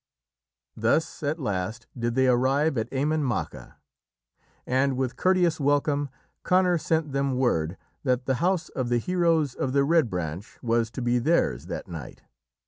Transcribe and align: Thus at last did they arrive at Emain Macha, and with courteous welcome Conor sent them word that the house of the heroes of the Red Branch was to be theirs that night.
Thus 0.75 1.21
at 1.21 1.37
last 1.39 1.85
did 1.95 2.15
they 2.15 2.25
arrive 2.27 2.75
at 2.75 2.89
Emain 2.91 3.21
Macha, 3.23 3.77
and 4.65 4.97
with 4.97 5.15
courteous 5.15 5.59
welcome 5.59 6.09
Conor 6.41 6.79
sent 6.79 7.11
them 7.11 7.37
word 7.37 7.77
that 8.03 8.25
the 8.25 8.35
house 8.41 8.69
of 8.69 8.89
the 8.89 8.97
heroes 8.97 9.53
of 9.53 9.73
the 9.73 9.83
Red 9.83 10.09
Branch 10.09 10.57
was 10.63 10.89
to 10.89 11.03
be 11.03 11.19
theirs 11.19 11.67
that 11.67 11.87
night. 11.87 12.23